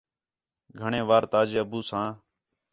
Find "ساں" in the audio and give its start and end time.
1.89-2.09